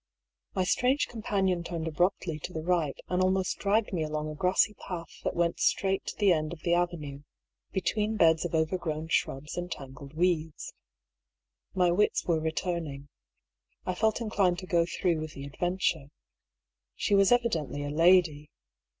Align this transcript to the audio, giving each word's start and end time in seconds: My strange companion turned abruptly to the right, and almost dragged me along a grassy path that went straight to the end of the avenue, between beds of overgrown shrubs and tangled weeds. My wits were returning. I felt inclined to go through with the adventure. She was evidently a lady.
My 0.55 0.63
strange 0.63 1.07
companion 1.07 1.63
turned 1.63 1.87
abruptly 1.87 2.39
to 2.39 2.53
the 2.53 2.63
right, 2.63 2.95
and 3.07 3.21
almost 3.21 3.59
dragged 3.59 3.93
me 3.93 4.01
along 4.01 4.27
a 4.27 4.33
grassy 4.33 4.73
path 4.73 5.21
that 5.23 5.35
went 5.35 5.59
straight 5.59 6.07
to 6.07 6.15
the 6.17 6.33
end 6.33 6.53
of 6.53 6.61
the 6.61 6.73
avenue, 6.73 7.21
between 7.71 8.17
beds 8.17 8.43
of 8.43 8.55
overgrown 8.55 9.09
shrubs 9.09 9.55
and 9.57 9.71
tangled 9.71 10.15
weeds. 10.15 10.73
My 11.75 11.91
wits 11.91 12.25
were 12.25 12.39
returning. 12.39 13.09
I 13.85 13.93
felt 13.93 14.21
inclined 14.21 14.57
to 14.61 14.65
go 14.65 14.87
through 14.87 15.19
with 15.19 15.33
the 15.35 15.45
adventure. 15.45 16.07
She 16.95 17.13
was 17.13 17.31
evidently 17.31 17.83
a 17.83 17.91
lady. 17.91 18.49